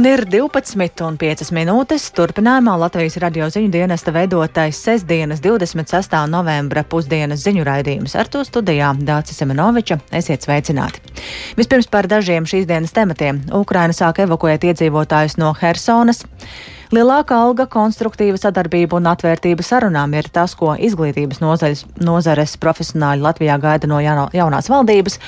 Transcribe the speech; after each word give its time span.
Un 0.00 0.06
ir 0.08 0.22
12,5 0.32 1.50
minūtes. 1.52 2.06
Turpinājumā 2.16 2.72
Latvijas 2.80 3.18
radio 3.20 3.50
ziņu 3.52 3.68
dienesta 3.74 4.14
veidotais 4.16 4.78
sestdienas 4.80 5.42
26. 5.44 6.16
novembra 6.32 6.86
pusdienas 6.88 7.42
ziņu 7.44 7.66
raidījums 7.68 8.16
ar 8.16 8.30
to 8.32 8.40
studijā 8.48 8.94
Dācis 8.96 9.36
Semenoviča. 9.42 9.98
Esiet 10.16 10.48
sveicināti! 10.48 11.04
Vispirms 11.60 11.90
par 11.92 12.08
dažiem 12.08 12.48
šīs 12.48 12.64
dienas 12.70 12.96
tematiem. 12.96 13.42
Ukraina 13.60 13.92
sāk 13.92 14.22
evakuēt 14.24 14.64
iedzīvotājus 14.70 15.36
no 15.36 15.52
Hersonas. 15.60 16.24
Lielāka 16.90 17.36
alga, 17.38 17.68
konstruktīva 17.70 18.34
sadarbība 18.40 18.96
un 18.98 19.06
atvērtība 19.06 19.62
sarunām 19.62 20.10
ir 20.18 20.26
tas, 20.34 20.56
ko 20.58 20.72
izglītības 20.74 21.38
nozares, 21.38 21.84
nozares 22.02 22.56
profesionāļi 22.58 23.22
Latvijā 23.22 23.60
gaida 23.62 23.86
no 23.86 24.00
jauno, 24.02 24.26
jaunās 24.34 24.66
valdības, 24.72 25.20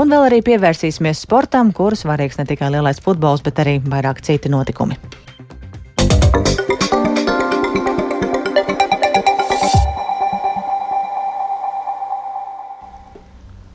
un 0.00 0.08
vēl 0.08 0.30
arī 0.30 0.40
pievērsīsimies 0.48 1.20
sportam, 1.26 1.74
kur 1.76 1.92
svarīgs 1.92 2.40
ne 2.40 2.48
tikai 2.48 2.72
lielais 2.72 3.04
futbols, 3.04 3.44
bet 3.44 3.60
arī 3.60 3.82
vairāk 3.84 4.24
citi 4.24 4.48
notikumi. 4.48 4.96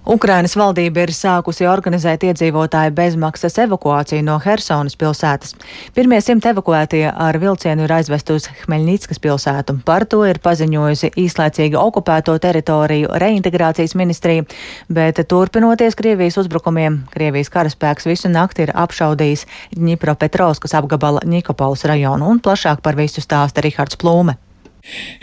Ukrainas 0.06 0.54
valdība 0.54 1.02
ir 1.02 1.12
sākusi 1.18 1.66
organizēt 1.66 2.22
iedzīvotāju 2.28 2.92
bezmaksas 2.94 3.56
evakuāciju 3.64 4.22
no 4.28 4.36
Hersonas 4.44 4.94
pilsētas. 5.02 5.56
Pirmie 5.98 6.20
simt 6.22 6.46
evakuētie 6.46 7.08
ar 7.10 7.40
vilcienu 7.42 7.88
ir 7.88 7.94
aizvest 7.96 8.30
uz 8.36 8.46
Hmeļnīckas 8.60 9.22
pilsētu. 9.24 9.80
Par 9.88 10.06
to 10.06 10.22
ir 10.30 10.38
paziņojusi 10.46 11.10
īslaicīgi 11.26 11.82
okupēto 11.82 12.38
teritoriju 12.38 13.18
reintegrācijas 13.26 13.98
ministrija, 13.98 14.46
bet 14.94 15.24
turpinoties 15.26 15.98
Krievijas 15.98 16.38
uzbrukumiem, 16.44 17.02
Krievijas 17.10 17.50
karaspēks 17.58 18.06
visu 18.06 18.30
nakti 18.30 18.68
ir 18.68 18.76
apšaudījis 18.78 19.48
Ņipropetrovskas 19.74 20.78
apgabala 20.78 21.26
Nikopols 21.26 21.90
rajonu 21.90 22.30
un 22.30 22.46
plašāk 22.46 22.86
par 22.86 22.94
visu 23.02 23.26
stāsta 23.26 23.66
Rihards 23.66 23.98
Plūme. 23.98 24.38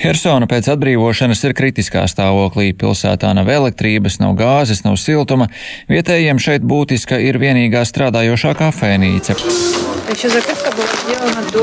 Hersona 0.02 0.48
pēc 0.50 0.68
atbrīvošanas 0.74 1.44
ir 1.46 1.54
kritiskā 1.58 2.04
stāvoklī. 2.10 2.72
Pilsētā 2.78 3.30
nav 3.36 3.50
elektrības, 3.52 4.18
nav 4.22 4.34
gāzes, 4.40 4.82
nav 4.86 4.98
siltuma. 5.00 5.48
Vietējiem 5.92 6.42
šeit 6.42 6.66
būtiska 6.66 7.20
ir 7.22 7.38
vienīgā 7.42 7.84
strādājošā 7.88 8.56
kafejnīca. 8.58 9.38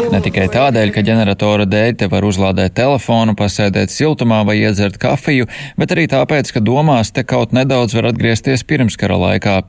Ne 0.09 0.19
tikai 0.25 0.47
tādēļ, 0.53 0.91
ka 0.95 1.03
ģeneratora 1.06 1.66
dēļ 1.69 1.95
te 2.00 2.09
var 2.09 2.25
uzlādēt 2.25 2.75
telefonu, 2.80 3.36
pasēdēt 3.38 3.94
siltumā 3.94 4.41
vai 4.47 4.59
iedzert 4.63 4.97
kafiju, 5.02 5.50
bet 5.78 5.94
arī 5.94 6.08
tāpēc, 6.09 6.53
ka 6.56 6.63
domās 6.63 7.13
te 7.13 7.25
kaut 7.28 7.53
nedaudz 7.58 7.97
var 7.97 8.09
atgriezties 8.13 8.66
pirmskara 8.69 9.17
laikā. 9.22 9.61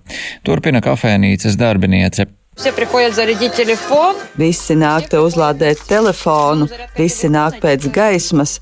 Turpina 0.47 0.81
kafejnīcas 0.85 1.59
darbiniece. 1.61 2.31
Visi 4.37 4.75
nāk 4.77 5.07
te 5.09 5.21
uzlādēt 5.25 5.81
telefonu, 5.89 6.67
visi 6.99 7.31
nāk 7.33 7.57
pēc 7.63 7.87
gaismas. 7.95 8.59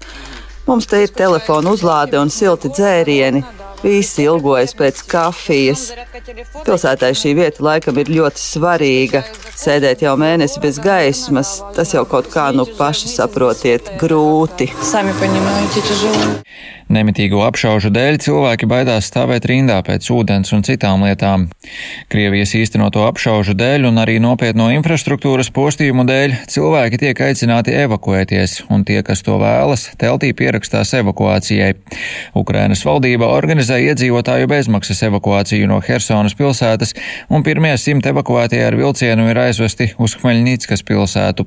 Mums 0.68 0.86
te 0.86 1.00
ir 1.02 1.10
telefona 1.10 1.72
uzlāde 1.74 2.20
un 2.20 2.30
silti 2.30 2.70
dzērieni. 2.70 3.42
Visi 3.82 4.24
ilgojas 4.26 4.74
pēc 4.78 5.02
kafijas. 5.10 5.84
Pilsētai 6.66 7.12
šī 7.16 7.34
vieta 7.38 7.62
laikam 7.64 7.98
ir 8.02 8.10
ļoti 8.10 8.42
svarīga. 8.42 9.22
Sēdēt 9.58 10.02
jau 10.02 10.16
mēnesi 10.18 10.62
bez 10.62 10.80
gaismas, 10.82 11.58
tas 11.76 11.94
jau 11.94 12.04
kaut 12.08 12.30
kā 12.32 12.48
nu 12.54 12.66
paši 12.78 13.12
saprotiet, 13.12 13.92
grūti. 14.00 14.70
Nemitīgo 16.88 17.42
apšaužu 17.44 17.90
dēļ 17.92 18.16
cilvēki 18.24 18.66
baidās 18.68 19.10
stāvēt 19.10 19.44
rindā 19.50 19.76
pēc 19.84 20.06
ūdens 20.08 20.54
un 20.56 20.62
citām 20.64 21.02
lietām. 21.04 21.44
Krievijas 22.08 22.54
īstenoto 22.56 23.02
apšaužu 23.04 23.52
dēļ 23.60 23.90
un 23.90 24.00
arī 24.00 24.16
nopietno 24.24 24.70
infrastruktūras 24.72 25.53
postījumu 25.53 26.06
dēļ 26.08 26.36
cilvēki 26.48 27.03
tiek 27.03 27.20
aicināti 27.26 27.76
evakuēties, 27.82 28.62
un 28.72 28.86
tie, 28.88 29.03
kas 29.04 29.20
to 29.26 29.36
vēlas, 29.42 29.91
teltī 30.00 30.32
pierakstās 30.32 30.94
evakuācijai. 31.03 31.74
Ukrainas 32.41 32.86
valdība 32.88 33.28
organizē 33.36 33.67
iedzīvotāju 33.76 34.48
bezmaksas 34.48 35.02
evakuāciju 35.04 35.68
no 35.68 35.82
Hersonas 35.84 36.32
pilsētas, 36.38 36.94
un 37.28 37.44
pirmie 37.44 37.74
simt 37.76 38.06
evakuētie 38.08 38.62
ar 38.64 38.76
vilcienu 38.78 39.26
ir 39.28 39.40
aizvesti 39.42 39.90
uz 40.00 40.14
Hmeļnīckas 40.22 40.84
pilsētu. 40.88 41.44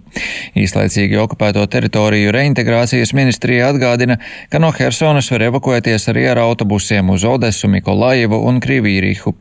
Īslaicīgi 0.62 1.18
okupēto 1.24 1.64
teritoriju 1.72 2.36
reintegrācijas 2.36 3.16
ministrija 3.18 3.72
atgādina, 3.72 4.20
ka 4.52 4.62
no 4.62 4.70
Hersonas 4.76 5.32
var 5.34 5.48
evakuēties 5.48 6.10
arī 6.14 6.28
ar 6.30 6.44
autobusiem 6.44 7.10
uz 7.16 7.26
Odesu, 7.26 7.72
Mikolajevu 7.72 8.44
un 8.52 8.62
Krivīrihu. 8.62 9.34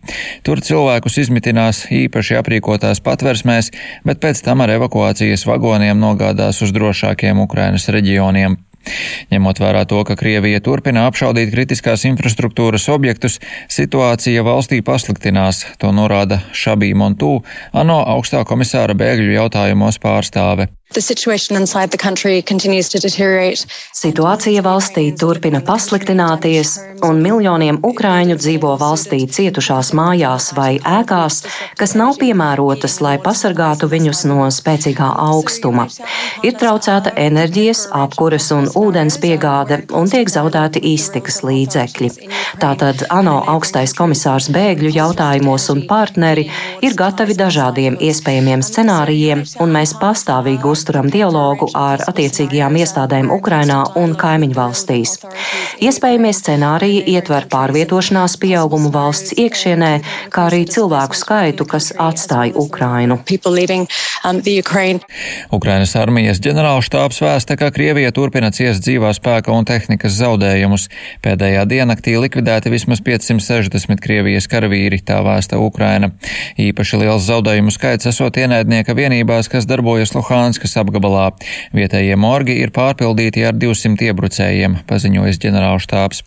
Tur 0.47 0.65
cilvēkus 0.65 1.21
izmitinās 1.27 1.85
īpaši 1.91 2.39
aprīkotās 2.41 3.05
patversmēs, 3.05 3.75
bet 4.07 4.23
pēc 4.25 4.41
tam 4.47 4.65
ar 4.65 4.79
evakuācijas 4.79 5.45
vagoniem 5.51 6.01
nogādās 6.01 6.63
uz 6.65 6.73
drošākiem 6.77 7.45
Ukrainas 7.45 7.91
reģioniem. 7.93 8.61
Ņemot 9.31 9.61
vērā 9.61 9.85
to, 9.89 10.01
ka 10.09 10.17
Krievija 10.19 10.63
turpina 10.65 11.07
apšaudīt 11.11 11.53
kritiskās 11.53 12.07
infrastruktūras 12.09 12.89
objektus, 12.93 13.39
situācija 13.71 14.45
valstī 14.47 14.81
pasliktinās, 14.87 15.67
to 15.79 15.93
norāda 15.95 16.41
Šabī 16.57 16.93
Montū, 16.97 17.39
ANO 17.77 18.01
augstā 18.17 18.43
komisāra 18.49 18.97
bēgļu 18.99 19.37
jautājumos 19.37 20.01
pārstāve. 20.03 20.71
Situācija 23.95 24.63
valstī 24.67 25.05
turpina 25.15 25.61
pasliktināties, 25.63 26.73
un 27.07 27.21
miljoniem 27.23 27.77
ukrāņu 27.87 28.35
dzīvo 28.41 28.73
valstī 28.81 29.21
cietušās 29.31 29.93
mājās 29.95 30.49
vai 30.57 30.81
ēkās, 30.83 31.37
kas 31.79 31.95
nav 31.95 32.19
piemērotas, 32.19 32.97
lai 33.07 33.13
pasargātu 33.23 33.87
viņus 33.93 34.25
no 34.33 34.49
spēcīgā 34.51 35.13
augstuma. 35.29 35.87
Ir 36.43 36.59
traucēta 36.59 37.15
enerģijas, 37.23 37.85
apkuras 37.95 38.51
un 38.57 38.67
ūdens 38.83 39.21
piegāde, 39.23 39.85
un 39.95 40.11
tiek 40.11 40.27
zaudēti 40.27 40.83
iztikas 40.91 41.45
līdzekļi. 41.47 42.11
Tātad 42.59 43.07
ANO 43.15 43.37
augstais 43.55 43.95
komisārs 43.95 44.51
bēgļu 44.51 44.91
jautājumos 44.99 45.71
un 45.71 45.87
partneri 45.87 46.49
ir 46.83 46.99
gatavi 46.99 47.39
dažādiem 47.39 48.03
iespējamiem 48.11 48.67
scenārijiem, 48.67 49.47
un 49.63 49.79
mēs 49.79 49.95
pastāvīgi 50.03 50.67
uzsveram 50.67 50.80
uzturam 50.81 51.11
dialogu 51.13 51.69
ar 51.77 52.01
attiecīgajām 52.09 52.79
iestādēm 52.81 53.29
Ukrainā 53.35 53.83
un 54.01 54.15
kaimiņu 54.17 54.57
valstīs. 54.57 55.19
Iespējamie 55.85 56.33
scenāriji 56.37 57.03
ietver 57.15 57.47
pārvietošanās 57.53 58.39
pieaugumu 58.41 58.89
valsts 58.95 59.35
iekšienē, 59.37 59.91
kā 60.33 60.47
arī 60.49 60.65
cilvēku 60.69 61.19
skaitu, 61.19 61.67
kas 61.69 61.91
atstāja 62.01 62.57
Ukrainu. 62.57 63.19
Um, 64.25 64.41
Ukrainas 65.53 65.95
armijas 65.97 66.41
ģenerālštāps 66.45 67.21
vēsta, 67.25 67.57
ka 67.61 67.71
Krievija 67.75 68.13
turpina 68.17 68.51
ciest 68.55 68.85
dzīvā 68.87 69.13
spēka 69.17 69.53
un 69.53 69.69
tehnikas 69.69 70.17
zaudējumus. 70.21 70.89
Pēdējā 71.25 71.67
diennaktī 71.69 72.17
likvidēti 72.21 72.73
vismaz 72.73 73.03
560 73.05 74.01
Krievijas 74.01 74.49
karavīri, 74.51 75.03
tā 75.05 75.21
vēsta 75.27 75.61
Ukraina. 75.61 76.13
Īpaši 76.61 77.03
liels 77.05 77.27
zaudējumu 77.29 77.75
skaits 77.75 78.09
esot 78.11 78.41
ienaidnieka 78.41 78.97
vienībās, 78.97 79.51
kas 79.53 79.69
darbojas 79.69 80.15
Luhānskas 80.17 80.70
Donetskas 80.71 80.79
apgabalā. 80.81 81.31
Vietējie 81.75 82.17
morgi 82.17 82.57
ir 82.63 82.71
pārpildīti 82.71 83.43
ar 83.47 83.55
200 83.59 84.11
iebrucējiem, 84.11 84.79
paziņojas 84.87 85.41
ģenerālštāps. 85.43 86.23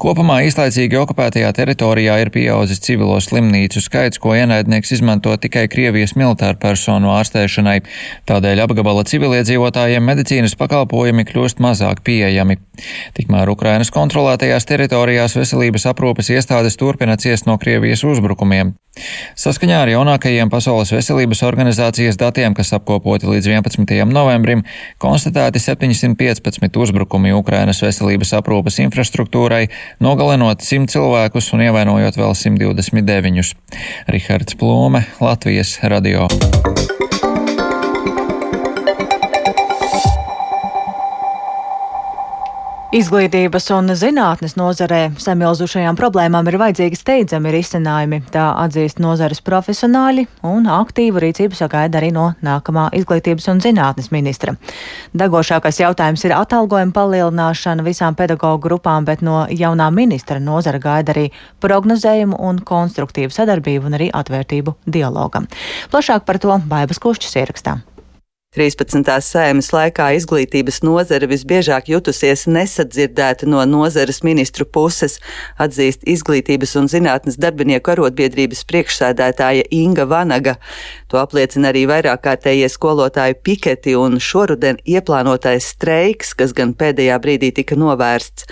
Kopumā 0.00 0.42
īslaicīgi 0.46 0.98
okupētajā 1.02 1.52
teritorijā 1.52 2.18
ir 2.22 2.30
pieaudzis 2.32 2.80
civilo 2.80 3.18
slimnīcu 3.20 3.82
skaits, 3.82 4.18
ko 4.18 4.34
ienaidnieks 4.34 4.92
izmanto 4.96 5.34
tikai 5.36 5.68
Krievijas 5.68 6.16
militāru 6.16 6.58
personu 6.58 7.12
ārstēšanai. 7.12 7.82
Tādēļ 8.28 8.64
apgabala 8.64 9.04
civiliedzīvotājiem 9.04 10.04
medicīnas 10.04 10.56
pakalpojumi 10.56 11.26
kļūst 11.28 11.60
mazāk 11.62 12.02
pieejami. 12.06 12.58
Tikmēr 13.16 13.52
Ukrainas 13.52 13.92
kontrolētajās 13.92 14.68
teritorijās 14.68 15.36
veselības 15.36 15.88
aprūpes 15.92 16.32
iestādes 16.32 16.78
turpina 16.80 17.18
ciest 17.20 17.46
no 17.46 17.58
Krievijas 17.60 18.04
uzbrukumiem. 18.08 18.74
Saskaņā 19.40 19.78
ar 19.86 19.88
jaunākajiem 19.88 20.50
Pasaules 20.52 20.90
veselības 20.92 21.40
organizācijas 21.46 22.18
datiem, 22.20 22.52
kas 22.52 22.74
apkopoti 22.76 23.30
līdz 23.30 23.48
11. 23.48 23.81
Novembrim, 24.14 24.64
konstatēti 25.02 25.62
715 25.62 26.80
uzbrukumi 26.82 27.34
Ukrainas 27.36 27.82
veselības 27.82 28.34
aprūpas 28.38 28.80
infrastruktūrai, 28.86 29.66
nogalinot 30.00 30.64
100 30.64 30.92
cilvēkus 30.94 31.52
un 31.56 31.66
ievainojot 31.68 32.18
vēl 32.22 32.34
129. 32.38 33.54
Rihards 34.12 34.58
Plūme, 34.58 35.06
Latvijas 35.20 35.78
radio. 35.82 36.28
Izglītības 42.92 43.70
un 43.72 43.86
zinātnes 43.96 44.52
nozarē 44.60 45.14
samilzušajām 45.16 45.96
problēmām 45.96 46.44
ir 46.50 46.58
vajadzīgi 46.60 46.98
steidzami 47.00 47.48
risinājumi, 47.54 48.18
tā 48.34 48.50
atzīst 48.60 48.98
nozares 49.00 49.38
profesionāļi, 49.46 50.26
un 50.44 50.66
aktīvu 50.68 51.22
rīcību 51.24 51.56
sagaida 51.56 51.96
arī 52.02 52.10
no 52.12 52.26
nākamā 52.44 52.90
izglītības 52.98 53.48
un 53.48 53.62
zinātnes 53.64 54.10
ministra. 54.12 54.52
Dagošākais 55.16 55.80
jautājums 55.80 56.26
ir 56.28 56.34
atalgojuma 56.36 56.92
palielināšana 56.98 57.86
visām 57.86 58.18
pedagoģu 58.18 58.60
grupām, 58.66 59.08
bet 59.08 59.24
no 59.24 59.46
jaunā 59.48 59.86
ministra 59.88 60.36
nozara 60.36 60.82
gaida 60.82 61.14
arī 61.14 61.30
prognozējumu 61.64 62.42
un 62.44 62.60
konstruktīvu 62.60 63.32
sadarbību 63.32 63.88
un 63.88 63.96
arī 63.96 64.10
atvērtību 64.20 64.76
dialogam. 64.84 65.48
Plašāk 65.88 66.28
par 66.28 66.42
to 66.44 66.60
Baibas 66.68 67.00
Kušķis 67.00 67.40
ierakstā. 67.40 67.78
13. 68.52 69.06
sēmas 69.24 69.70
laikā 69.72 70.10
izglītības 70.18 70.82
nozare 70.84 71.24
visbiežāk 71.30 71.86
jutusies 71.88 72.42
nesadzirdēta 72.44 73.46
no 73.48 73.62
nozares 73.64 74.18
ministru 74.28 74.66
puses, 74.68 75.14
atzīst 75.56 76.04
Izglītības 76.04 76.76
un 76.76 76.90
zinātnes 76.92 77.40
darbinieku 77.40 77.94
arotbiedrības 77.94 78.60
priekšsēdētāja 78.68 79.64
Inga 79.72 80.04
Vanaga. 80.10 80.58
To 81.12 81.18
apliecina 81.20 81.68
arī 81.68 81.82
vairāk 81.84 82.22
kārtējie 82.24 82.70
skolotāju 82.72 83.34
piketi 83.44 83.92
un 84.00 84.14
šoruden 84.16 84.78
ieplānotais 84.88 85.66
streiks, 85.74 86.30
kas 86.32 86.54
gan 86.56 86.70
pēdējā 86.72 87.18
brīdī 87.20 87.50
tika 87.58 87.76
novērsts. 87.76 88.46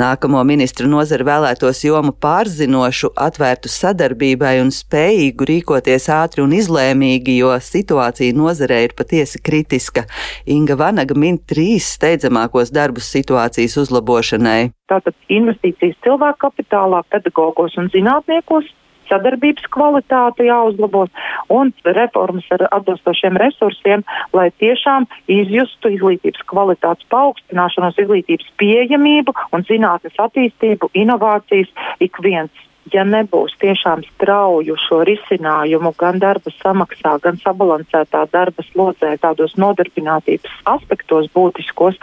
Nākamo 0.00 0.40
ministru 0.48 0.88
nozara 0.88 1.26
vēlētos 1.28 1.82
jomu 1.84 2.14
pārzinošu, 2.16 3.10
atvērtu 3.20 3.68
sadarbībai 3.68 4.54
un 4.62 4.72
spējīgu 4.72 5.50
rīkoties 5.50 6.08
ātri 6.16 6.40
un 6.46 6.56
izlēmīgi, 6.56 7.36
jo 7.42 7.52
situācija 7.60 8.32
nozarē 8.38 8.80
ir 8.86 8.96
patiesi 8.96 9.42
kritiska. 9.44 10.06
Inga 10.48 10.78
Vanaga 10.80 11.12
min 11.12 11.36
trīs 11.36 11.90
steidzamākos 11.98 12.72
darbus 12.72 13.12
situācijas 13.12 13.76
uzlabošanai. 13.84 14.72
Tātad 14.88 15.12
investīcijas 15.28 16.00
cilvēku 16.00 16.46
kapitālā, 16.48 17.04
pedagogos 17.12 17.76
un 17.76 17.92
zinātniekos, 17.92 18.72
sadarbības 19.10 19.68
kvalitāte 19.74 20.46
jāuzlabos 20.48 21.10
un 21.52 21.72
reformas 21.84 22.46
ar 22.54 22.66
atbilstošiem 22.70 23.38
resursiem, 23.42 24.04
lai 24.36 24.48
tiešām 24.62 25.08
izjustu 25.30 25.92
izglītības 25.96 26.46
kvalitātes 26.50 27.08
paaugstināšanos, 27.12 27.98
izglītības 28.02 28.52
pieejamību 28.60 29.34
un 29.52 29.66
zinātnes 29.68 30.22
attīstību, 30.28 30.92
inovācijas. 31.04 31.72
Ik 32.00 32.18
viens 32.22 32.66
ja 32.94 33.04
nebūs 33.06 33.54
tiešām 33.62 34.02
strauju 34.06 34.76
šo 34.80 35.00
risinājumu 35.08 35.92
gan 35.98 36.20
darba 36.22 36.52
samaksā, 36.60 37.16
gan 37.22 37.40
sabalansētā 37.42 38.26
darba 38.32 38.64
slodzē, 38.70 39.16
tādos 39.22 39.56
nodarbinātības 39.60 40.60
aspektos 40.76 41.28
būtiskos, 41.34 41.98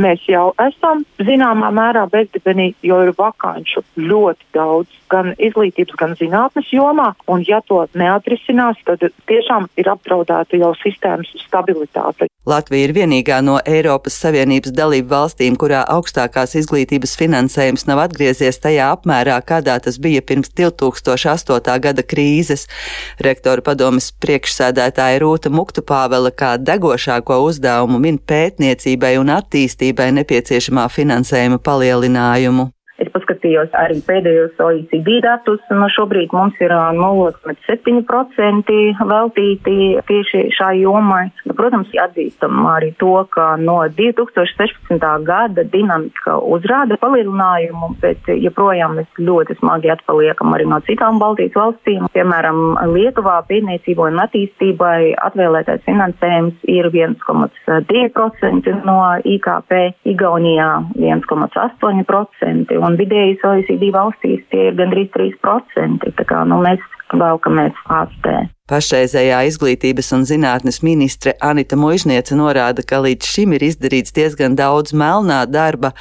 mēs 0.00 0.24
jau 0.30 0.50
esam 0.62 1.04
zināmā 1.22 1.72
mērā 1.74 2.06
bezdibenī, 2.12 2.72
jo 2.84 3.00
ir 3.06 3.14
vakanču 3.18 3.84
ļoti 3.96 4.52
daudz 4.56 4.92
gan 5.12 5.34
izglītības, 5.38 5.96
gan 5.98 6.14
zinātnes 6.18 6.70
jomā, 6.74 7.12
un 7.30 7.44
ja 7.46 7.60
to 7.66 7.84
neatrisinās, 7.94 8.80
tad 8.86 9.04
tiešām 9.30 9.68
ir 9.76 9.90
apdraudēta 9.92 10.58
jau 10.60 10.72
sistēmas 10.82 11.32
stabilitāte. 11.46 12.28
Latvija 12.46 12.86
ir 12.86 12.92
vienīgā 12.94 13.40
no 13.42 13.56
Eiropas 13.66 14.14
Savienības 14.22 14.70
dalību 14.76 15.10
valstīm, 15.10 15.56
kurā 15.58 15.80
augstākās 15.90 16.54
izglītības 16.60 17.16
finansējums 17.18 17.88
nav 17.88 18.04
atgriezies 18.04 18.60
tajā 18.62 18.92
apmērā, 18.94 19.40
kādā 19.42 19.74
tas 19.82 19.98
bija 19.98 20.22
pirms 20.22 20.52
2008. 20.54 21.74
gada 21.82 22.06
krīzes. 22.06 22.68
Rektora 23.18 23.66
padomas 23.66 24.12
priekšsēdētāja 24.22 25.24
Rūta 25.24 25.50
Muktupāvela 25.50 26.30
kā 26.30 26.54
degošāko 26.62 27.40
uzdevumu 27.48 27.98
min 28.06 28.22
pētniecībai 28.22 29.16
un 29.18 29.34
attīstībai 29.40 30.12
nepieciešamā 30.20 30.86
finansējuma 31.00 31.58
palielinājumu. 31.58 32.70
Paskatījos 33.46 33.74
arī 33.78 34.00
pēdējos 34.02 34.58
OECD 34.58 35.20
datus, 35.22 35.60
un 35.70 35.84
šobrīd 35.94 36.32
mums 36.34 36.56
ir 36.58 36.72
0,7% 36.74 38.72
veltīti 39.06 39.76
tieši 40.08 40.40
šai 40.56 40.80
jomai. 40.80 41.30
Nu, 41.46 41.54
protams, 41.54 41.86
atzīstam 41.94 42.66
arī 42.66 42.90
to, 42.98 43.22
ka 43.30 43.54
no 43.56 43.86
2016. 43.86 44.98
gada 45.22 45.62
dinamika 45.62 46.40
uzrāda 46.42 46.98
palielinājumu, 46.98 47.92
bet 48.02 48.18
joprojām 48.26 48.98
mēs 48.98 49.06
ļoti 49.22 49.54
smagi 49.60 49.94
atpaliekam 49.94 50.50
arī 50.56 50.66
no 50.66 50.80
citām 50.88 51.22
Baltijas 51.22 51.54
valstīm. 51.54 52.10
Piemēram, 52.16 52.74
Lietuvā 52.90 53.38
pētniecībai 53.46 54.10
un 54.10 54.24
attīstībai 54.24 55.14
atvēlētais 55.28 55.86
finansējums 55.86 56.66
ir 56.66 56.90
1,2% 56.90 58.74
no 58.90 58.98
IKP, 59.36 59.70
Igaunijā 60.16 60.72
1,8% 60.98 62.82
un 62.82 63.00
vidējais 63.36 63.44
OECD 63.44 63.92
valstīs 63.92 64.44
tie 64.50 64.70
ir 64.70 64.76
gandrīz 64.76 65.10
3%. 65.14 66.12
Tā 66.16 66.24
kā 66.24 66.44
nu, 66.46 66.60
mēs 66.62 66.80
velkamies 67.12 67.74
ārstē. 67.88 68.48
Pašreizējā 68.66 69.44
izglītības 69.46 70.08
un 70.16 70.24
zinātnes 70.26 70.80
ministre 70.82 71.36
Anita 71.40 71.76
Mužniece 71.78 72.34
norāda, 72.34 72.82
ka 72.82 72.98
līdz 72.98 73.22
šim 73.22 73.52
ir 73.54 73.62
izdarīts 73.62 74.10
diezgan 74.10 74.56
daudz 74.58 74.90
melnā 74.90 75.44
darba, 75.46 75.92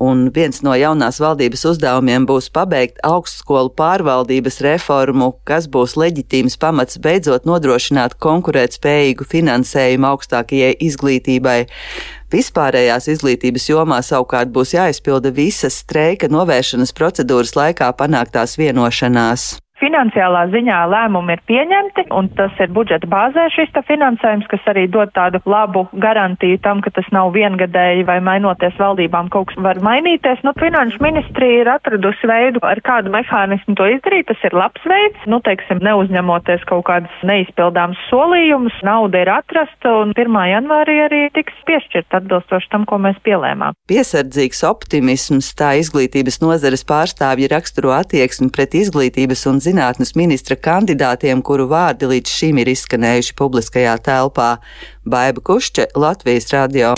un 0.00 0.30
viens 0.32 0.62
no 0.64 0.72
jaunās 0.72 1.20
valdības 1.20 1.66
uzdevumiem 1.74 2.24
būs 2.24 2.48
pabeigt 2.48 3.02
augstskolu 3.04 3.74
pārvaldības 3.76 4.62
reformu, 4.64 5.34
kas 5.44 5.68
būs 5.68 5.98
leģitīms 6.00 6.56
pamats 6.56 6.96
beidzot 6.96 7.44
nodrošināt 7.44 8.16
konkurētspējīgu 8.16 9.28
finansējumu 9.28 10.08
augstākajai 10.14 10.72
izglītībai. 10.88 11.66
Vispārējās 12.32 13.06
izglītības 13.12 13.68
jomā 13.70 14.00
savukārt 14.02 14.50
būs 14.54 14.74
jāizpilda 14.74 15.30
visas 15.34 15.78
streika 15.84 16.26
novēršanas 16.32 16.94
procedūras 16.96 17.54
laikā 17.58 17.92
panāktās 18.00 18.58
vienošanās. 18.58 19.54
Finansiālā 19.76 20.46
ziņā 20.54 20.76
lēmumi 20.88 21.34
ir 21.36 21.42
pieņemti, 21.50 22.06
un 22.16 22.30
tas 22.32 22.54
ir 22.64 22.70
budžeta 22.72 23.08
bāzē 23.12 23.44
šis 23.52 23.74
finansējums, 23.84 24.46
kas 24.48 24.64
arī 24.72 24.86
dod 24.88 25.10
tādu 25.12 25.42
labu 25.44 25.84
garantiju 26.00 26.56
tam, 26.64 26.80
ka 26.80 26.88
tas 26.96 27.04
nav 27.12 27.34
viengadēji 27.34 28.06
vai 28.08 28.16
mainoties 28.24 28.78
valdībām 28.80 29.28
kaut 29.34 29.50
kas 29.50 29.60
var 29.60 29.80
mainīties. 29.84 30.40
Nu, 30.46 30.54
Finanšu 30.56 31.02
ministrija 31.04 31.60
ir 31.60 31.70
atradusi 31.74 32.30
veidu, 32.30 32.62
ar 32.64 32.80
kādu 32.80 33.12
mehānismu 33.12 33.76
to 33.76 33.88
izdarīt. 33.92 34.30
Tas 34.30 34.46
ir 34.48 34.56
labs 34.56 34.80
veids, 34.88 35.26
nu, 35.28 35.42
teiksim, 35.44 35.82
neuzņemoties 35.84 36.64
kaut 36.70 36.86
kādas 36.88 37.20
neizpildāmas 37.28 38.00
solījumus. 38.08 38.80
Nauda 38.86 39.20
ir 39.26 39.32
atrasta, 39.34 39.92
un 40.00 40.16
1. 40.16 40.40
janvārī 40.54 40.96
arī 41.04 41.22
tiks 41.36 41.60
piešķirt 41.68 42.16
atbilstoši 42.22 42.72
tam, 42.72 42.88
ko 42.88 42.96
mēs 43.04 43.20
pielēmām. 43.28 43.76
Piesardzīgs 43.92 44.64
optimisms 44.66 45.52
tā 45.58 45.74
izglītības 45.82 46.40
nozares 46.40 46.86
pārstāvji 46.88 47.52
raksturo 47.52 47.92
attieksmi 48.00 48.48
pret 48.56 48.74
izglītības 48.80 49.46
un 49.52 49.60
zinātnes 49.66 50.14
ministra 50.18 50.56
kandidātiem, 50.58 51.42
kuru 51.42 51.68
vārdi 51.70 52.10
līdz 52.12 52.38
šim 52.38 52.62
ir 52.62 52.72
izskanējuši 52.74 53.36
publiskajā 53.38 53.98
telpā. 54.06 54.56
Baiba 55.06 55.44
Kušķe, 55.50 55.90
Latvijas 55.98 56.50
radio. 56.54 56.94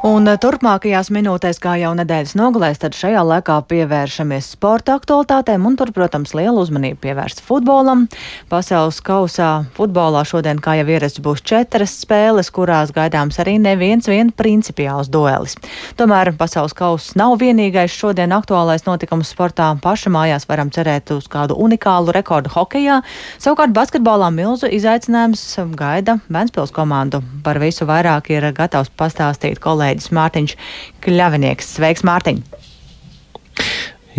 Un 0.00 0.24
eh, 0.30 0.38
turpmākajās 0.40 1.10
minūtēs, 1.12 1.58
kā 1.60 1.74
jau 1.76 1.90
nedēļas 1.92 2.32
nogalēs, 2.40 2.78
tad 2.80 2.94
šajā 2.96 3.20
laikā 3.20 3.58
pievēršamies 3.68 4.46
sporta 4.54 4.94
aktualitātēm 4.96 5.66
un 5.68 5.74
tur, 5.76 5.90
protams, 5.92 6.32
lielu 6.32 6.56
uzmanību 6.62 6.96
pievērst 7.02 7.42
futbolam. 7.44 8.06
Pasaules 8.48 9.02
kausā 9.04 9.50
futbolā 9.76 10.22
šodien, 10.24 10.56
kā 10.64 10.78
jau 10.78 10.86
ierasts, 10.88 11.20
būs 11.20 11.42
četras 11.44 11.98
spēles, 12.00 12.48
kurās 12.48 12.94
gaidāms 12.96 13.36
arī 13.44 13.58
neviens 13.60 14.08
vien 14.08 14.30
principiāls 14.32 15.10
duelis. 15.12 15.58
Tomēr 16.00 16.32
pasaules 16.40 16.72
kauss 16.78 17.12
nav 17.20 17.36
vienīgais 17.44 17.92
šodien 17.92 18.32
aktuālais 18.32 18.88
notikums 18.88 19.34
sportā. 19.34 19.68
Paša 19.84 20.14
mājās 20.16 20.48
varam 20.48 20.72
cerēt 20.72 21.12
uz 21.12 21.28
kādu 21.28 21.60
unikālu 21.60 22.16
rekordu 22.16 22.54
hokejā. 22.56 23.02
Savukārt 23.36 23.76
basketbolā 23.76 24.32
milzu 24.32 24.72
izaicinājums 24.80 25.44
gaida 25.76 26.16
Ventspils 26.32 26.72
komandu. 26.72 27.20
Par 27.44 27.60
visu 27.60 27.84
vairāk 27.84 28.32
ir 28.32 28.48
gatavs 28.56 28.88
pastāstīt 28.96 29.60
kolēģi 29.60 29.89
kolēģis 29.90 30.12
Mārtiņš 30.14 30.56
Kļavinieks. 31.02 31.74
Sveiks, 31.76 32.04
Mārtiņ! 32.06 32.42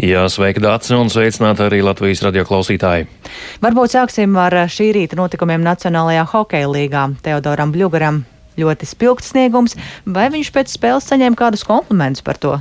Jā, 0.01 0.23
sveiki, 0.31 0.61
Dārts, 0.63 0.91
un 0.95 1.11
sveicināti 1.11 1.65
arī 1.65 1.81
Latvijas 1.83 2.23
radio 2.23 2.43
klausītāji. 2.47 3.07
Varbūt 3.61 3.93
sāksim 3.93 4.35
ar 4.39 4.55
šī 4.71 4.91
rīta 4.95 5.19
notikumiem 5.19 5.61
Nacionālajā 5.63 6.25
hokeja 6.31 6.69
līgā. 6.71 7.03
Teodoram 7.21 7.73
Bļugaram 7.75 8.21
ļoti 8.59 8.87
spilgts 8.87 9.33
sniegums, 9.33 9.75
vai 10.05 10.29
viņš 10.31 10.51
pēc 10.55 10.71
spēles 10.71 11.07
saņēma 11.11 11.39
kādus 11.39 11.67
komplimentus 11.67 12.23
par 12.23 12.39
to? 12.39 12.55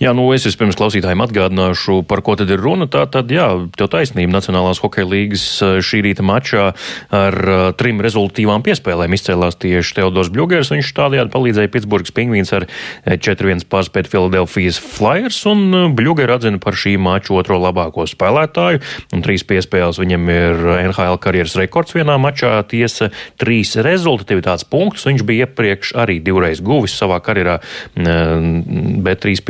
Jā, 0.00 0.14
nu 0.16 0.30
es 0.32 0.46
vispirms 0.48 0.78
klausītājiem 0.80 1.20
atgādināšu, 1.20 1.98
par 2.08 2.22
ko 2.24 2.32
tad 2.40 2.48
ir 2.48 2.62
runa. 2.62 2.86
Tā 2.88 3.02
tad, 3.12 3.28
jā, 3.28 3.50
tev 3.76 3.90
taisnība 3.92 4.32
Nacionālās 4.32 4.78
hokeja 4.80 5.04
līgas 5.04 5.42
šī 5.84 5.98
rīta 6.06 6.24
mačā 6.24 6.70
ar 7.12 7.36
trim 7.76 8.00
rezultīvām 8.00 8.64
piespēlēm 8.64 9.12
izcēlās 9.12 9.58
tieši 9.60 9.98
Teodors 9.98 10.30
Bļugers. 10.32 10.70
Viņš 10.72 10.92
tādējādi 10.96 11.32
palīdzēja 11.34 11.72
Pitsburgas 11.74 12.14
pingvīns 12.16 12.52
ar 12.56 12.64
4-1 13.04 13.66
pārspēt 13.68 14.08
Filadelfijas 14.08 14.80
Flyers, 14.80 15.42
un 15.52 15.92
Bļuger 15.98 16.32
atzina 16.32 16.62
par 16.64 16.80
šī 16.80 16.94
maču 16.96 17.36
otro 17.36 17.60
labāko 17.60 18.08
spēlētāju, 18.08 18.80
un 19.12 19.26
trīs 19.26 19.44
piespēles 19.44 20.00
viņam 20.00 20.32
ir 20.32 20.64
NHL 20.86 21.20
karjeras 21.20 21.58
rekords 21.60 21.92
vienā 21.98 22.16
mačā, 22.16 22.54
tiesa 22.72 23.10
trīs 23.36 23.76
rezultatīvitātes 23.76 24.64
punktus. 24.72 25.04
Viņš 25.12 25.28
bija 25.28 25.44
iepriekš 25.44 25.92
arī 26.00 26.22
divreiz 26.24 26.64
guvis 26.64 26.96
savā 26.96 27.20
karjerā, 27.20 27.60
bet 28.00 29.20
trīs 29.20 29.36
piespēles 29.36 29.49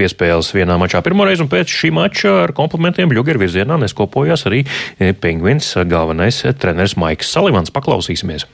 vienā 0.56 0.78
mačā 0.80 1.02
pirmoreiz, 1.04 1.42
un 1.42 1.50
pēc 1.50 1.72
šī 1.72 1.92
mača 1.96 2.36
ar 2.44 2.54
komplimentiem 2.56 3.10
Bļuger 3.10 3.40
virzienā 3.40 3.80
neskopojās 3.80 4.46
arī 4.50 4.64
Pingvins 5.20 5.74
galvenais 5.90 6.44
treneris 6.60 6.96
Maiks 7.00 7.32
Salivans. 7.32 7.72
Paklausīsimies! 7.74 8.48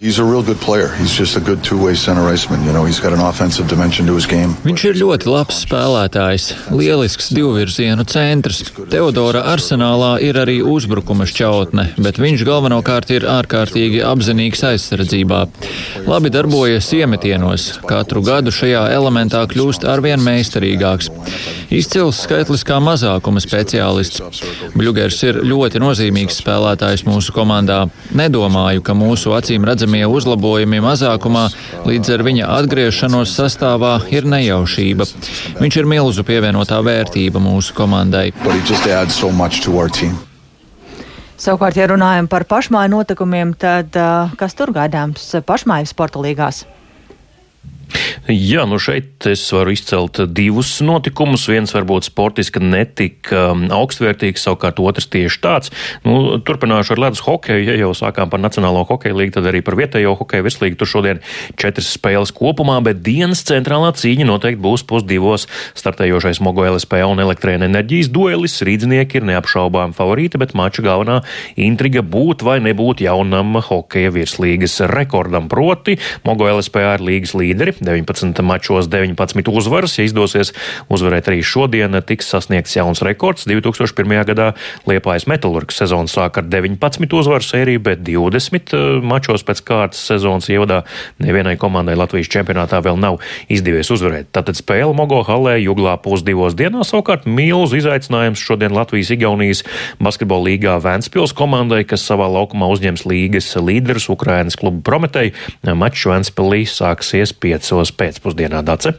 He's 0.00 0.18
a 0.18 0.24
real 0.24 0.42
good 0.42 0.58
player. 0.58 0.88
He's 0.88 1.12
just 1.14 1.36
a 1.36 1.40
good 1.40 1.62
two-way 1.62 1.94
center 1.94 2.22
iceman. 2.22 2.64
You 2.64 2.72
know, 2.72 2.84
he's 2.84 2.98
got 2.98 3.12
an 3.12 3.20
offensive 3.20 3.68
dimension 3.68 4.06
to 4.06 4.14
his 4.18 4.26
game. 4.26 4.56
Viņš 4.66 4.84
ir 4.88 4.96
ļoti 4.98 5.28
labs 5.30 5.60
spēlētājs, 5.62 6.48
lielisks 6.74 7.30
divvirzienu 7.30 8.02
centrs. 8.10 8.64
Teodora 8.90 9.44
arsenālā 9.52 10.16
ir 10.18 10.34
arī 10.42 10.56
uzbrukuma 10.66 11.28
šķautne, 11.30 11.84
bet 12.02 12.18
viņš 12.18 12.42
galvenokārt 12.42 13.12
ir 13.14 13.28
ārkārtīgi 13.36 14.02
apzinīgs 14.02 14.64
aizsardzībā. 14.72 15.44
Labi 16.10 16.34
darbojas 16.34 16.90
iemetienos. 16.98 17.68
Katru 17.86 18.24
gadu 18.26 18.50
šajā 18.50 18.88
elementā 18.96 19.44
kļūst 19.46 19.86
arvien 19.86 20.18
meistarīgāks. 20.26 21.12
Izcils 21.70 22.18
skaitliskā 22.26 22.80
mazākuma 22.82 23.38
speciālists. 23.38 24.42
Bļugers 24.74 25.22
ir 25.30 25.40
ļoti 25.46 25.78
nozīmīgs 25.86 26.42
spēlētājs 26.42 27.06
mūsu 27.06 27.30
komandā. 27.34 27.84
Nedomāju, 28.10 28.82
ka 28.82 28.98
mūsu 28.98 29.38
acīm 29.38 29.62
redzams 29.64 29.83
redzamie 29.84 30.06
uzlabojumi 30.08 30.80
mazākumā 30.80 31.48
līdz 31.84 32.12
ar 32.14 32.22
viņa 32.24 32.46
atgriešanos 32.56 33.34
sastāvā 33.36 34.00
ir 34.10 34.24
nejaušība. 34.24 35.04
Viņš 35.60 35.76
ir 35.76 35.88
milzu 35.88 36.24
pievienotā 36.24 36.80
vērtība 36.80 37.40
mūsu 37.40 37.74
komandai. 37.76 38.32
Savukārt, 41.36 41.76
ja 41.76 41.88
runājam 41.90 42.28
par 42.30 42.46
pašmāju 42.48 42.94
notikumiem, 42.94 43.52
tad 43.58 43.92
kas 44.38 44.54
tur 44.56 44.72
gaidāms 44.72 45.34
pašmāju 45.44 45.90
sporta 45.90 46.22
līgās? 46.22 46.64
Jā, 48.24 48.62
nu 48.64 48.78
šeit 48.80 49.26
es 49.28 49.42
varu 49.52 49.74
izcelt 49.74 50.16
divus 50.32 50.78
notikumus. 50.80 51.42
Viens 51.44 51.68
varbūt 51.74 52.06
sportiski 52.06 52.62
netika 52.62 53.50
um, 53.50 53.66
augstvērtīgs, 53.68 54.46
savukārt 54.46 54.78
otrs 54.80 55.10
tieši 55.12 55.40
tāds. 55.44 55.72
Nu, 56.06 56.38
turpināšu 56.40 56.94
ar 56.94 57.02
ledus 57.02 57.20
hokeju. 57.26 57.66
Ja 57.68 57.74
jau 57.76 57.90
sākām 57.92 58.30
par 58.32 58.40
Nacionālo 58.40 58.86
hokeju 58.88 59.18
līgu, 59.18 59.34
tad 59.36 59.48
arī 59.50 59.60
par 59.66 59.76
vietējo 59.76 60.14
hokeju 60.22 60.46
virslīgu. 60.46 60.78
Tur 60.80 60.88
šodien 60.88 61.20
četras 61.60 61.90
spēles 61.98 62.32
kopumā, 62.32 62.78
bet 62.86 63.02
dienas 63.04 63.44
centrālā 63.44 63.90
cīņa 63.92 64.28
noteikti 64.30 64.62
būs 64.64 64.86
pusdivos. 64.88 65.44
Startējošais 65.76 66.40
Mogo 66.40 66.64
LSP 66.64 67.02
un 67.04 67.20
elektrēna 67.26 67.68
enerģijas 67.68 68.08
duelis. 68.08 68.56
Rīdznieki 68.64 69.20
ir 69.20 69.28
neapšaubām 69.34 69.92
favorīti, 70.00 70.40
bet 70.40 70.56
mača 70.56 70.86
galvenā 70.88 71.18
intriga 71.60 72.00
būt 72.00 72.46
vai 72.48 72.56
nebūt 72.64 73.04
jaunam 73.04 73.60
hokeja 73.68 74.16
virslīgas 74.16 74.80
rekordam. 74.94 75.52
Proti, 75.52 76.00
Mogo 76.24 76.48
LSP 76.48 76.88
ir 76.88 77.08
līgas 77.12 77.36
līderi 77.36 77.76
19 77.84 78.13
mačos 78.42 78.88
19 78.88 79.50
uzvaras. 79.50 79.98
Ja 79.98 80.04
izdosies 80.04 80.52
uzvarēt 80.92 81.28
arī 81.30 81.42
šodien, 81.42 81.96
tiks 82.06 82.28
sasniegts 82.30 82.76
jauns 82.76 83.02
rekords. 83.02 83.46
2001. 83.48 84.24
gadā 84.28 84.52
Liepājas 84.88 85.26
metalurgs 85.30 85.78
sezonas 85.80 86.14
sāk 86.14 86.38
ar 86.38 86.48
19 86.48 87.16
uzvaru 87.18 87.44
sēriju, 87.44 87.82
bet 87.84 88.04
20 88.06 88.74
eh, 88.74 88.84
mačos 89.02 89.44
pēc 89.46 89.62
kārtas 89.66 90.02
sezonas 90.08 90.48
ievadā 90.52 90.82
nevienai 91.22 91.56
komandai 91.60 91.96
Latvijas 91.98 92.30
čempionātā 92.32 92.80
vēl 92.84 92.98
nav 93.00 93.20
izdevies 93.48 93.90
uzvarēt. 93.94 94.30
Tātad 94.34 94.58
spēle 94.58 94.94
Mogo 94.96 95.22
halē 95.26 95.56
Juglā 95.62 95.96
pusdivos 96.02 96.56
dienās 96.58 96.92
savukārt 96.92 97.26
milzu 97.26 97.80
izaicinājums 97.80 98.42
šodien 98.42 98.74
Latvijas-Igaunijas 98.76 99.64
basketbola 100.02 100.50
līgā 100.50 100.76
Vēnspils 100.84 101.34
komandai, 101.36 101.82
kas 101.88 102.04
savā 102.06 102.28
laukumā 102.30 102.68
uzņems 102.74 103.06
līgas 103.08 103.50
līderus 103.58 104.10
Ukrainas 104.12 104.58
klubu 104.60 104.82
Prometei. 104.84 105.32
Mačs 105.64 106.06
Vēnspilī 106.10 106.64
sāksies 106.68 107.34
5 107.34 107.72
pēcpusdienā 108.04 108.62
Dace. 108.66 108.94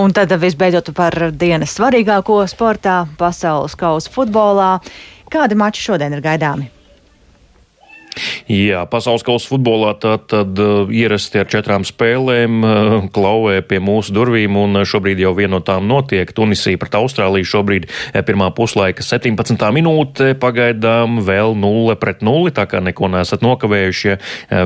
Un 0.00 0.16
tad 0.16 0.32
visbeidzot 0.40 0.90
par 0.96 1.30
dienas 1.36 1.76
svarīgāko 1.76 2.40
sportā- 2.50 3.04
pasaules 3.20 3.76
kausa 3.76 4.10
futbolā. 4.16 4.72
Kādi 5.28 5.54
mači 5.54 5.84
šodien 5.90 6.12
ir 6.16 6.24
gaidāmi? 6.24 6.77
Jā, 8.48 8.82
pasaules 8.90 9.24
kausa 9.26 9.48
futbolā 9.50 9.92
tad, 10.00 10.26
tad 10.30 10.58
uh, 10.60 10.90
ierasti 10.92 11.40
ar 11.42 11.48
četrām 11.50 11.84
spēlēm 11.86 12.62
uh, 12.64 13.06
klauvē 13.14 13.60
pie 13.66 13.80
mūsu 13.84 14.14
durvīm, 14.16 14.56
un 14.58 14.80
uh, 14.80 14.86
šobrīd 14.88 15.20
jau 15.22 15.34
viena 15.36 15.56
no 15.56 15.60
tām 15.64 15.88
notiek. 15.88 16.30
Tunisija 16.34 16.80
pret 16.80 16.96
Austrāliju 16.98 17.48
šobrīd 17.48 17.88
pirmā 18.28 18.50
puslaika 18.56 19.04
17. 19.04 19.62
minūte, 19.74 20.32
pagaidām 20.40 21.20
vēl 21.24 21.54
0 21.58 21.96
pret 22.00 22.24
0, 22.26 22.52
tā 22.56 22.66
kā 22.68 22.82
neko 22.84 23.08
nesat 23.12 23.44
nokavējuši, 23.44 24.16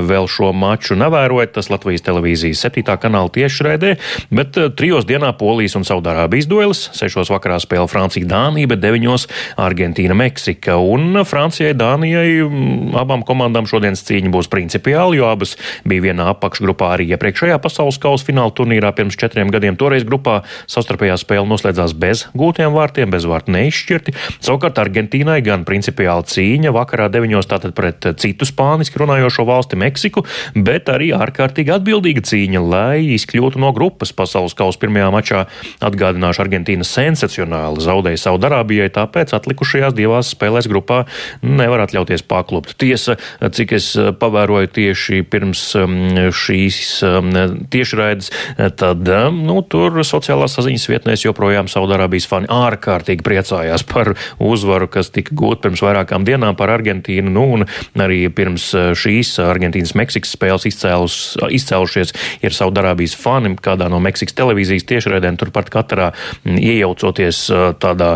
vēl 0.07 0.27
šo 0.31 0.51
maču 0.55 0.97
nevērojat. 0.99 1.53
Tas 1.55 1.69
Latvijas 1.71 2.03
televīzijas 2.05 2.65
7. 2.67 2.83
kanāla 2.99 3.31
tiešraidē, 3.33 3.93
bet 4.33 4.59
trijos 4.79 5.07
dienā 5.09 5.31
Polijas 5.39 5.77
un 5.79 5.87
Saudārābijas 5.87 6.49
duelis, 6.51 6.85
6. 6.97 7.23
vakarā 7.31 7.59
spēle 7.63 7.87
Francija 7.91 8.27
Dānija, 8.27 8.71
bet 8.73 8.83
9. 8.83 9.27
Argentīna 9.61 10.17
Meksika, 10.17 10.77
un 10.81 11.23
Francijai 11.27 11.75
Dānijai 11.77 12.43
mm, 12.43 12.97
abām 12.99 13.23
komandām 13.27 13.42
komandām 13.43 13.67
šodienas 13.67 14.03
cīņa 14.07 14.31
būs 14.31 14.47
principiāli, 14.51 15.19
jo 15.19 15.27
abas 15.27 15.57
bija 15.87 16.07
vienā 16.07 16.29
apakšgrupā 16.31 16.93
arī 16.95 17.09
iepriekšējā 17.13 17.59
pasaules 17.63 17.99
kausa 17.99 18.27
fināla 18.29 18.53
turnīrā 18.55 18.93
pirms 18.95 19.17
četriem 19.19 19.51
gadiem. 19.51 19.75
Toreiz 19.79 20.05
grupā 20.07 20.41
savstarpējā 20.71 21.17
spēle 21.19 21.47
noslēdzās 21.49 21.95
bez 21.99 22.25
gūtiem 22.37 22.71
vārtiem, 22.75 23.11
bez 23.11 23.27
vārtu 23.27 23.51
neizšķirti. 23.55 24.15
Savukārt 24.43 24.79
Argentīnai 24.79 25.41
gan 25.43 25.65
principiāli 25.67 26.27
cīņa 26.31 26.71
vakarā 26.75 27.09
deviņos 27.11 27.49
tātad 27.51 27.75
pret 27.75 28.07
citu 28.21 28.47
spāniski 28.47 29.01
runājošo 29.01 29.45
valsti 29.49 29.79
Meksiku, 29.83 30.23
bet 30.55 30.91
arī 30.93 31.11
ārkārtīgi 31.17 31.73
atbildīga 31.75 32.23
cīņa, 32.29 32.63
lai 32.63 33.03
izkļūtu 33.17 33.59
no 33.59 33.73
grupas 33.75 34.15
pasaules 34.15 34.55
kausa 34.55 34.79
pirmajā 34.79 35.09
mačā. 35.13 35.43
Atgādināšu, 35.83 36.45
Argentīna 36.45 36.87
sensacionāli 36.87 37.83
zaudēja 37.83 38.21
Saudarābijai, 38.23 38.87
tāpēc 38.93 39.35
atlikušajās 39.35 39.97
divās 39.97 40.31
spēlēs 40.31 40.69
grupā 40.71 41.03
nevar 41.43 41.83
atļauties 41.87 42.23
paklupt. 42.29 42.77
Tiesa, 42.79 43.17
cik 43.41 43.75
es 43.77 43.89
eh, 43.99 44.11
pavēroju 44.17 44.69
tieši 44.73 45.21
pirms 45.29 45.61
mm, 45.79 46.31
šīs 46.35 46.79
mm, 47.07 47.55
tiešraides, 47.73 48.29
eh, 48.57 48.69
tad 48.69 49.07
mm, 49.07 49.43
nu, 49.47 49.59
tur 49.69 50.01
sociālās 50.05 50.57
saziņas 50.57 50.87
vietnēs 50.91 51.25
joprojām 51.25 51.69
Saudārābijas 51.71 52.27
fani 52.29 52.49
ārkārtīgi 52.53 53.25
priecājās 53.25 53.85
par 53.89 54.13
uzvaru, 54.43 54.89
kas 54.91 55.11
tika 55.13 55.35
gūta 55.37 55.67
pirms 55.67 55.83
vairākām 55.85 56.27
dienām 56.27 56.57
par 56.59 56.73
Argentīnu. 56.73 57.31
Nu, 57.33 57.45
un 57.57 57.67
arī 58.03 58.25
pirms 58.33 58.69
eh, 58.77 58.91
šīs 58.97 59.35
Argentīnas-Meksikas 59.43 60.35
spēles 60.37 60.67
izcēlus, 60.69 61.17
izcēlušies 61.59 62.15
ir 62.43 62.55
Saudārābijas 62.55 63.17
fani 63.19 63.55
kādā 63.63 63.89
no 63.91 64.01
Meksikas 64.03 64.37
televīzijas 64.37 64.87
tiešraidēm, 64.89 65.37
turpat 65.39 65.69
katrā 65.73 66.11
iejaucoties 66.45 67.45
tādā 67.81 68.09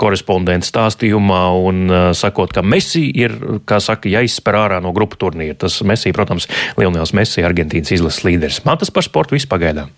korespondentu 0.00 0.68
stāstījumā 0.68 1.40
un 1.64 1.92
sakot, 2.16 2.52
ka 2.54 2.62
Messi 2.66 3.04
ir, 3.14 3.34
kā 3.68 3.80
saka, 3.82 4.10
jāizsaka 4.30 4.38
izspēr 4.38 4.58
ārā 4.58 4.80
no 4.82 4.92
grupu 4.92 5.18
turnīra. 5.18 5.56
Tas 5.58 5.80
Messi, 5.82 6.12
protams, 6.12 6.48
Lionels 6.78 7.12
Messi, 7.12 7.42
Argentīnas 7.42 7.92
izlases 7.92 8.24
līderis. 8.24 8.64
Man 8.64 8.78
tas 8.78 8.90
par 8.90 9.04
sportu 9.04 9.34
viss 9.34 9.48
pagaidām. 9.48 9.90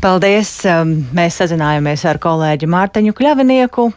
Paldies! 0.00 0.64
Um, 0.66 1.06
mēs 1.16 1.38
sazinājāmies 1.40 2.04
ar 2.04 2.18
kolēģi 2.18 2.68
Mārtiņu 2.68 3.14
Kļavinieku. 3.16 3.92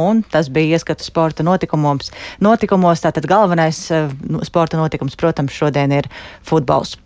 Un 0.00 0.22
tas 0.22 0.48
bija 0.48 0.78
ieskats 0.78 1.08
sporta 1.10 1.42
notikumos. 1.42 2.10
notikumos. 2.40 3.02
Tātad 3.02 3.26
galvenais 3.26 3.90
uh, 3.90 4.08
sporta 4.46 4.78
notikums, 4.78 5.16
protams, 5.16 5.52
šodien 5.52 5.92
ir 5.92 6.08
futbols. 6.46 6.96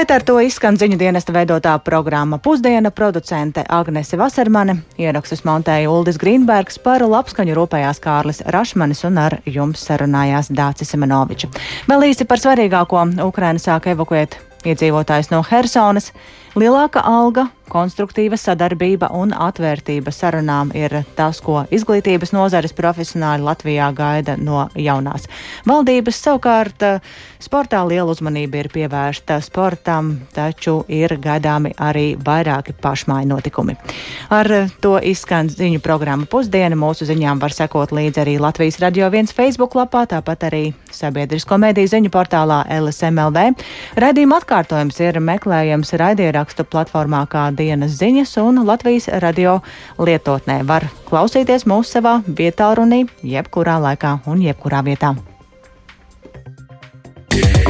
Bet 0.00 0.14
ar 0.14 0.22
to 0.24 0.38
izskan 0.40 0.78
ziņu 0.80 0.96
dienesta 0.96 1.32
veidotā 1.36 1.74
programma 1.84 2.38
Pusdiena 2.40 2.88
producente 2.88 3.60
Agnese 3.68 4.16
Vasermane, 4.16 4.78
ierakstus 4.96 5.42
montēja 5.44 5.90
Uldis 5.92 6.16
Grīnbergs, 6.22 6.78
par 6.80 7.04
labskaņu 7.04 7.52
rūpējās 7.58 8.00
Kārlis 8.00 8.40
Rašmanis 8.48 9.04
un 9.04 9.20
ar 9.20 9.36
jums 9.44 9.84
sarunājās 9.84 10.48
Dācis 10.56 10.94
Semenoviča. 10.94 11.50
Vēl 11.92 12.06
īsi 12.08 12.24
par 12.24 12.40
svarīgāko 12.40 13.02
Ukraina 13.26 13.60
sāk 13.60 13.90
evakuēt 13.92 14.38
iedzīvotājs 14.64 15.28
no 15.34 15.42
Hersonas. 15.44 16.14
Lielāka 16.58 16.98
alga, 17.06 17.44
konstruktīva 17.70 18.34
sadarbība 18.34 19.10
un 19.14 19.30
atvērtība 19.30 20.10
sarunām 20.10 20.72
ir 20.74 20.96
tas, 21.14 21.38
ko 21.44 21.62
izglītības 21.70 22.32
nozares 22.34 22.74
profesionāļi 22.76 23.46
Latvijā 23.46 23.90
gaida 23.94 24.34
no 24.40 24.64
jaunās 24.74 25.28
valdības. 25.70 26.18
Savukārt 26.24 26.82
sportā 27.40 27.82
liela 27.86 28.10
uzmanība 28.10 28.64
ir 28.64 28.70
pievērsta 28.74 29.38
sportam, 29.44 30.12
taču 30.34 30.80
ir 30.90 31.14
gaidāmi 31.22 31.72
arī 31.78 32.16
vairāki 32.18 32.74
pašmāju 32.82 33.30
notikumi. 33.30 33.76
Ar 34.34 34.50
to 34.82 34.96
izskan 34.98 35.50
ziņu 35.52 35.78
programma 35.84 36.26
pusdiena. 36.30 36.78
Mūsu 36.80 37.06
ziņām 37.08 37.40
var 37.42 37.54
sekot 37.54 37.94
līdzi 37.94 38.24
arī 38.24 38.36
Latvijas 38.42 38.80
radio 38.82 39.10
viens 39.14 39.34
Facebook 39.36 39.76
lapā, 39.78 40.06
tāpat 40.10 40.48
arī 40.50 40.64
sabiedrisko 40.90 41.58
mediju 41.60 41.94
ziņu 41.94 42.10
portālā 42.10 42.64
LSMLV. 42.80 43.46
Raidījuma 44.00 44.40
atkārtojums 44.42 45.00
ir 45.04 45.20
meklējams 45.22 45.94
raidierakstu 46.40 46.64
platformā 46.64 47.26
kā 47.28 47.50
dienas 47.52 47.98
ziņas 47.98 48.36
un 48.40 48.64
Latvijas 48.66 49.08
radio 49.20 49.60
lietotnē. 49.98 50.64
Var 50.64 50.88
klausīties 51.08 51.66
mūsu 51.66 51.98
savā 51.98 52.22
vietā 52.26 52.74
runī, 52.74 53.06
jebkurā 53.22 53.78
laikā 53.80 54.20
un 54.26 54.40
jebkurā 54.40 54.82
vietā. 54.82 55.14
Yeah. 57.32 57.69